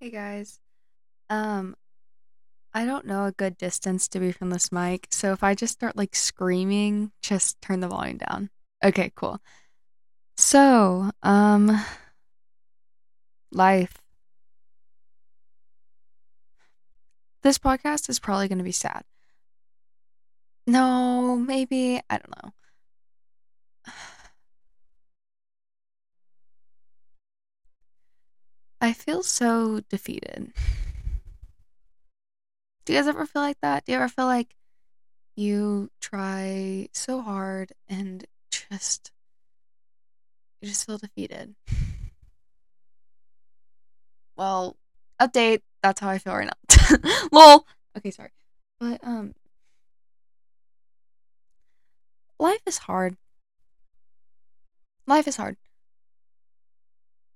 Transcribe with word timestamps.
Hey 0.00 0.10
guys. 0.10 0.60
Um, 1.28 1.74
I 2.72 2.84
don't 2.84 3.04
know 3.04 3.24
a 3.24 3.32
good 3.32 3.58
distance 3.58 4.06
to 4.08 4.20
be 4.20 4.30
from 4.30 4.50
this 4.50 4.70
mic, 4.70 5.08
so 5.10 5.32
if 5.32 5.42
I 5.42 5.56
just 5.56 5.72
start 5.72 5.96
like 5.96 6.14
screaming, 6.14 7.10
just 7.20 7.60
turn 7.60 7.80
the 7.80 7.88
volume 7.88 8.18
down. 8.18 8.50
Okay, 8.84 9.10
cool. 9.16 9.40
So, 10.36 11.10
um, 11.24 11.84
life. 13.50 13.98
This 17.42 17.58
podcast 17.58 18.08
is 18.08 18.20
probably 18.20 18.46
going 18.46 18.58
to 18.58 18.64
be 18.64 18.70
sad. 18.70 19.02
No, 20.68 21.36
maybe, 21.36 22.00
I 22.08 22.18
don't 22.18 22.44
know. 22.44 22.52
I 28.80 28.92
feel 28.92 29.22
so 29.22 29.80
defeated. 29.88 30.52
Do 32.84 32.92
you 32.92 32.98
guys 32.98 33.08
ever 33.08 33.26
feel 33.26 33.42
like 33.42 33.60
that? 33.60 33.84
Do 33.84 33.92
you 33.92 33.98
ever 33.98 34.08
feel 34.08 34.26
like 34.26 34.54
you 35.36 35.90
try 36.00 36.88
so 36.92 37.20
hard 37.20 37.72
and 37.88 38.24
just 38.50 39.12
you 40.60 40.68
just 40.68 40.86
feel 40.86 40.98
defeated? 40.98 41.54
Well, 44.36 44.76
update, 45.20 45.62
that's 45.82 46.00
how 46.00 46.08
I 46.10 46.18
feel 46.18 46.34
right 46.34 46.48
now. 46.48 47.08
Lol. 47.32 47.66
Okay, 47.96 48.10
sorry. 48.10 48.30
But 48.78 49.00
um 49.02 49.34
life 52.38 52.62
is 52.66 52.78
hard. 52.78 53.16
Life 55.06 55.26
is 55.26 55.36
hard. 55.36 55.56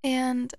And 0.05 0.53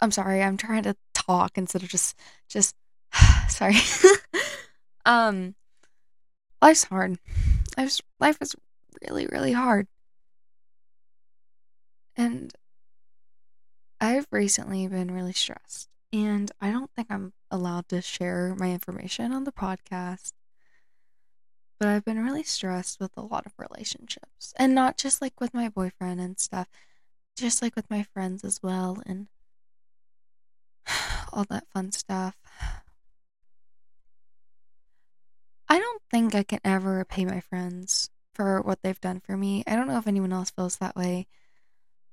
I'm 0.00 0.10
sorry, 0.10 0.42
I'm 0.42 0.56
trying 0.56 0.84
to 0.84 0.96
talk 1.14 1.58
instead 1.58 1.82
of 1.82 1.88
just 1.88 2.16
just 2.48 2.76
sorry. 3.48 3.76
um 5.04 5.54
life's 6.62 6.84
hard. 6.84 7.18
Life's 7.76 8.00
life 8.20 8.38
is 8.40 8.54
really, 9.02 9.26
really 9.26 9.52
hard. 9.52 9.86
And 12.16 12.52
I've 14.00 14.26
recently 14.30 14.86
been 14.86 15.12
really 15.12 15.32
stressed. 15.32 15.88
And 16.12 16.50
I 16.60 16.70
don't 16.70 16.90
think 16.94 17.08
I'm 17.10 17.32
allowed 17.50 17.88
to 17.88 18.00
share 18.00 18.54
my 18.58 18.72
information 18.72 19.32
on 19.32 19.44
the 19.44 19.52
podcast. 19.52 20.32
But 21.78 21.88
I've 21.88 22.04
been 22.04 22.22
really 22.24 22.42
stressed 22.42 22.98
with 22.98 23.12
a 23.16 23.22
lot 23.22 23.46
of 23.46 23.52
relationships. 23.56 24.52
And 24.56 24.74
not 24.74 24.96
just 24.96 25.22
like 25.22 25.40
with 25.40 25.54
my 25.54 25.68
boyfriend 25.68 26.20
and 26.20 26.38
stuff, 26.38 26.66
just 27.36 27.62
like 27.62 27.76
with 27.76 27.88
my 27.90 28.02
friends 28.02 28.44
as 28.44 28.60
well. 28.62 29.00
And 29.06 29.28
all 31.32 31.44
that 31.50 31.68
fun 31.72 31.92
stuff. 31.92 32.36
I 35.68 35.78
don't 35.78 36.02
think 36.10 36.34
I 36.34 36.42
can 36.42 36.60
ever 36.64 36.92
repay 36.96 37.24
my 37.24 37.40
friends 37.40 38.10
for 38.32 38.62
what 38.62 38.82
they've 38.82 39.00
done 39.00 39.20
for 39.20 39.36
me. 39.36 39.62
I 39.66 39.76
don't 39.76 39.88
know 39.88 39.98
if 39.98 40.06
anyone 40.06 40.32
else 40.32 40.50
feels 40.50 40.76
that 40.76 40.96
way, 40.96 41.26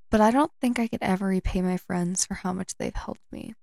but 0.09 0.19
I 0.22 0.31
don't 0.31 0.52
think 0.59 0.80
I 0.80 0.88
could 0.88 1.02
ever 1.02 1.27
repay 1.27 1.61
my 1.61 1.77
friends 1.77 2.25
for 2.25 2.33
how 2.35 2.52
much 2.52 2.75
they've 2.77 2.94
helped 2.94 3.31
me. 3.31 3.53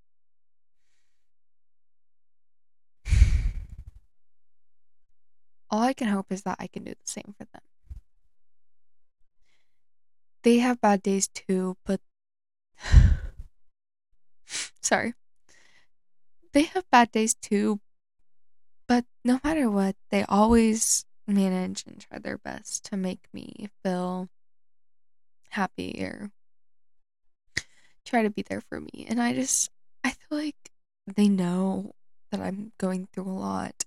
All 5.70 5.82
I 5.82 5.92
can 5.92 6.08
hope 6.08 6.30
is 6.30 6.42
that 6.42 6.56
I 6.58 6.66
can 6.66 6.84
do 6.84 6.92
the 6.92 6.96
same 7.04 7.34
for 7.36 7.46
them. 7.52 7.62
They 10.42 10.58
have 10.58 10.80
bad 10.80 11.02
days 11.02 11.28
too, 11.28 11.76
but 11.84 12.00
sorry 14.82 15.14
they 16.52 16.62
have 16.64 16.84
bad 16.90 17.10
days 17.12 17.34
too, 17.34 17.80
but 18.88 19.04
no 19.24 19.40
matter 19.42 19.70
what, 19.70 19.96
they 20.10 20.24
always 20.24 21.04
manage 21.26 21.84
and 21.86 22.00
try 22.00 22.18
their 22.18 22.38
best 22.38 22.84
to 22.86 22.96
make 22.96 23.20
me 23.32 23.68
feel 23.82 24.28
happy 25.50 26.02
or 26.02 26.30
try 28.04 28.22
to 28.22 28.30
be 28.30 28.42
there 28.42 28.60
for 28.60 28.80
me. 28.80 29.06
And 29.08 29.20
I 29.20 29.32
just, 29.34 29.70
I 30.04 30.10
feel 30.10 30.38
like 30.38 30.70
they 31.06 31.28
know 31.28 31.92
that 32.30 32.40
I'm 32.40 32.72
going 32.78 33.08
through 33.12 33.28
a 33.28 33.32
lot. 33.32 33.84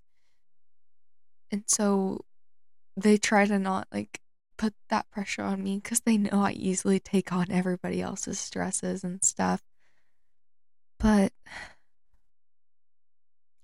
And 1.52 1.64
so 1.68 2.22
they 2.98 3.18
try 3.18 3.46
to 3.46 3.60
not 3.60 3.88
like 3.94 4.22
put 4.58 4.74
that 4.90 5.10
pressure 5.12 5.44
on 5.44 5.64
me 5.64 5.78
because 5.78 6.02
they 6.02 6.18
know 6.18 6.42
I 6.42 6.52
easily 6.52 7.00
take 7.00 7.34
on 7.34 7.52
everybody 7.52 8.02
else's 8.02 8.40
stresses 8.40 9.04
and 9.04 9.24
stuff. 9.24 9.62
But 11.00 11.34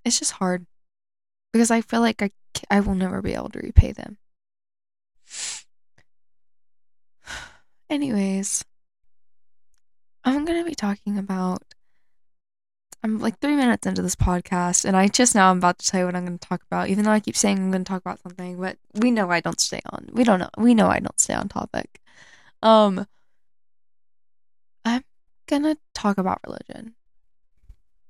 it's 0.04 0.20
just 0.20 0.34
hard 0.34 0.66
because 1.52 1.72
I 1.72 1.82
feel 1.82 2.02
like 2.02 2.22
I 2.22 2.32
I 2.70 2.80
will 2.80 2.96
never 2.96 3.22
be 3.22 3.34
able 3.34 3.50
to 3.50 3.60
repay 3.60 3.92
them. 3.92 4.18
Anyways, 7.90 8.64
I'm 10.24 10.46
going 10.46 10.64
to 10.64 10.70
be 10.70 10.76
talking 10.76 11.18
about 11.18 11.64
I'm 13.04 13.18
like 13.20 13.40
3 13.40 13.56
minutes 13.56 13.88
into 13.88 14.04
this 14.04 14.16
podcast 14.16 14.86
and 14.86 14.96
I 14.96 15.08
just 15.08 15.34
now 15.34 15.50
I'm 15.50 15.58
about 15.58 15.80
to 15.80 15.88
tell 15.88 16.02
you 16.02 16.06
what 16.06 16.16
I'm 16.16 16.26
going 16.26 16.38
to 16.38 16.48
talk 16.48 16.62
about 16.70 16.90
even 16.90 17.06
though 17.06 17.12
I 17.12 17.20
keep 17.20 17.36
saying 17.36 17.58
I'm 17.58 17.72
going 17.72 17.84
to 17.84 17.90
talk 17.90 18.02
about 18.02 18.20
something, 18.22 18.60
but 18.60 18.78
we 18.94 19.10
know 19.12 19.32
I 19.32 19.40
don't 19.40 19.60
stay 19.60 19.82
on. 19.92 20.10
We 20.12 20.24
don't 20.24 20.40
know. 20.40 20.50
We 20.58 20.76
know 20.76 20.88
I 20.88 21.00
don't 21.00 21.20
stay 21.20 21.34
on 21.34 21.50
topic. 21.50 22.00
Um 22.62 23.08
I'm 24.86 25.04
going 25.48 25.64
to 25.64 25.78
talk 25.94 26.18
about 26.18 26.42
religion 26.46 26.96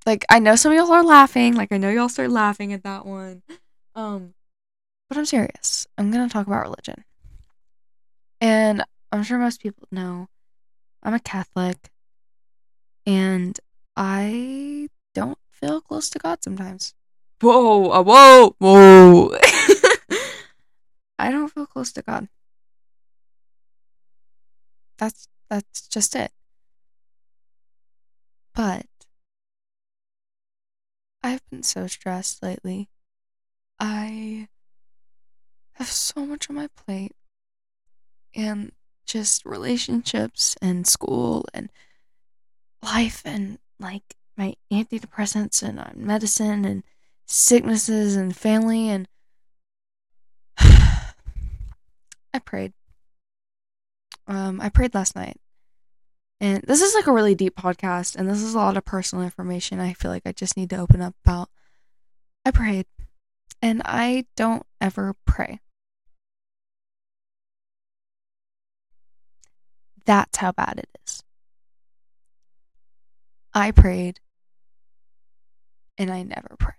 like 0.06 0.26
I 0.30 0.40
know 0.40 0.56
some 0.56 0.72
of 0.72 0.78
y'all 0.78 0.92
are 0.92 1.04
laughing, 1.04 1.56
like 1.56 1.72
I 1.72 1.78
know 1.78 1.90
y'all 1.90 2.10
start 2.10 2.32
laughing 2.32 2.74
at 2.74 2.84
that 2.84 3.06
one. 3.06 3.44
Um 3.96 4.34
but 5.12 5.18
I'm 5.18 5.26
serious. 5.26 5.88
I'm 5.98 6.10
going 6.10 6.26
to 6.26 6.32
talk 6.32 6.48
about 6.48 6.62
religion. 6.64 7.04
And 8.40 8.82
I'm 9.12 9.24
sure 9.24 9.38
most 9.38 9.62
people 9.62 9.86
know 9.92 10.30
I'm 11.04 11.14
a 11.14 11.20
Catholic 11.20 11.92
and 13.06 13.60
I 13.98 14.88
don't 15.14 15.38
feel 15.52 15.82
close 15.82 16.10
to 16.12 16.20
God 16.20 16.42
sometimes. 16.42 16.94
Whoa, 17.42 17.92
uh, 17.92 18.04
whoa, 18.04 18.56
whoa. 18.60 19.36
I 21.20 21.30
don't 21.30 21.50
feel 21.50 21.66
close 21.66 21.92
to 21.92 22.02
God. 22.04 22.30
That's 24.98 25.28
that's 25.50 25.90
just 25.90 26.16
it. 26.16 26.32
But 28.56 28.86
I've 31.24 31.48
been 31.50 31.64
so 31.64 31.88
stressed 31.88 32.42
lately. 32.42 32.90
I 33.80 34.48
have 35.74 35.88
so 35.88 36.26
much 36.26 36.50
on 36.50 36.56
my 36.56 36.70
plate. 36.76 37.14
And 38.34 38.72
just 39.06 39.46
relationships 39.46 40.56
and 40.62 40.88
school 40.88 41.46
and 41.54 41.70
life 42.82 43.22
and 43.26 43.59
like 43.80 44.16
my 44.38 44.56
antidepressants 44.72 45.62
and 45.62 45.80
uh, 45.80 45.90
medicine 45.96 46.64
and 46.64 46.84
sicknesses 47.28 48.16
and 48.16 48.36
family 48.36 48.88
and 48.88 49.08
I 50.58 52.40
prayed. 52.46 52.72
Um, 54.28 54.62
I 54.62 54.70
prayed 54.70 54.94
last 54.94 55.16
night 55.16 55.41
and 56.41 56.63
this 56.63 56.81
is 56.81 56.96
like 56.96 57.06
a 57.06 57.12
really 57.13 57.35
deep 57.35 57.56
podcast, 57.56 58.16
and 58.16 58.28
this 58.28 58.41
is 58.41 58.56
a 58.56 58.57
lot 58.57 58.75
of 58.75 58.84
personal 58.84 59.24
information 59.24 59.79
I 59.79 59.94
feel 59.94 60.09
like 60.09 60.24
I 60.25 60.31
just 60.31 60.57
need 60.57 60.72
to 60.72 60.78
open 60.78 61.00
up 61.00 61.13
about. 61.24 61.50
I 62.44 62.50
prayed, 62.50 62.88
and 63.62 63.84
I 63.85 64.25
don't 64.35 64.66
ever 64.81 65.16
pray. 65.25 65.59
That's 70.06 70.40
how 70.40 70.52
bad 70.52 70.79
it 70.79 70.90
is. 71.06 71.22
I 73.53 73.70
prayed, 73.70 74.20
and 75.99 76.09
I 76.09 76.23
never 76.23 76.55
pray. 76.58 76.73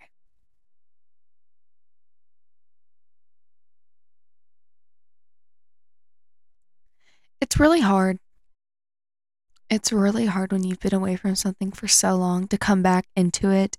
It's 7.41 7.61
really 7.61 7.81
hard 7.81 8.19
it's 9.73 9.91
really 9.91 10.27
hard 10.27 10.53
when 10.53 10.65
you've 10.65 10.81
been 10.81 10.95
away 10.95 11.17
from 11.17 11.35
something 11.35 11.73
for 11.73 11.89
so 11.89 12.15
long 12.15 12.47
to 12.47 12.59
come 12.59 12.83
back 12.83 13.07
into 13.17 13.51
it 13.51 13.79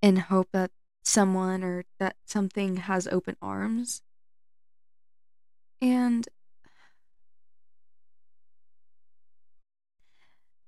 and 0.00 0.18
hope 0.18 0.48
that 0.54 0.70
someone 1.02 1.62
or 1.62 1.84
that 1.98 2.16
something 2.24 2.76
has 2.78 3.06
open 3.08 3.36
arms. 3.42 4.00
And 5.82 6.26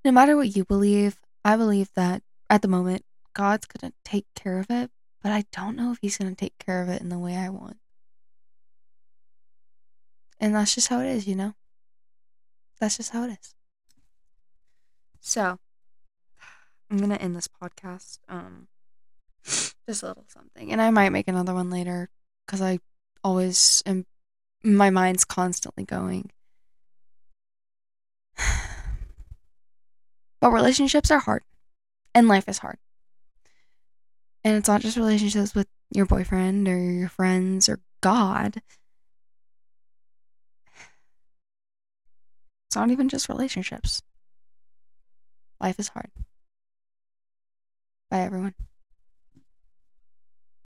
no 0.05 0.13
matter 0.13 0.37
what 0.37 0.55
you 0.55 0.67
believe, 0.67 1.17
I 1.43 1.57
believe 1.57 1.89
that 1.95 2.23
at 2.51 2.61
the 2.61 2.69
moment, 2.69 3.07
God's 3.33 3.67
going 3.67 3.91
to 3.91 3.97
take 4.05 4.27
care 4.35 4.59
of 4.59 4.67
it, 4.69 4.91
but 5.23 5.33
I 5.33 5.45
don't 5.51 5.77
know 5.77 5.93
if 5.93 5.99
He's 6.03 6.19
going 6.19 6.31
to 6.31 6.37
take 6.37 6.59
care 6.59 6.83
of 6.83 6.91
it 6.91 7.01
in 7.01 7.09
the 7.09 7.19
way 7.19 7.37
I 7.37 7.49
want. 7.49 7.79
And 10.39 10.55
that's 10.55 10.75
just 10.75 10.89
how 10.89 11.01
it 11.01 11.07
is, 11.07 11.27
you 11.27 11.37
know? 11.37 11.55
That's 12.79 12.99
just 12.99 13.13
how 13.13 13.25
it 13.25 13.39
is. 13.41 13.55
So, 15.27 15.59
I'm 16.89 16.99
gonna 16.99 17.17
end 17.17 17.35
this 17.35 17.49
podcast. 17.49 18.21
Um, 18.29 18.69
just 19.45 20.05
a 20.05 20.07
little 20.07 20.25
something, 20.29 20.71
and 20.71 20.81
I 20.81 20.91
might 20.91 21.11
make 21.11 21.27
another 21.27 21.53
one 21.53 21.69
later 21.69 22.11
because 22.47 22.63
I 22.63 22.79
always 23.25 23.83
am. 23.87 24.07
My 24.63 24.89
mind's 24.91 25.25
constantly 25.25 25.85
going. 25.85 26.31
but 30.41 30.53
relationships 30.53 31.11
are 31.11 31.19
hard, 31.19 31.43
and 32.15 32.29
life 32.29 32.49
is 32.49 32.59
hard. 32.59 32.79
And 34.45 34.55
it's 34.55 34.69
not 34.69 34.81
just 34.81 34.97
relationships 34.97 35.57
with 35.57 35.67
your 35.91 36.07
boyfriend 36.07 36.69
or 36.69 36.79
your 36.79 37.09
friends 37.09 37.69
or 37.69 37.81
God. 38.01 38.63
It's 42.69 42.77
not 42.77 42.93
even 42.93 43.09
just 43.09 43.29
relationships. 43.29 44.03
Life 45.67 45.81
is 45.81 45.89
hard. 45.89 46.13
Bye, 48.09 48.21
everyone. 48.21 48.55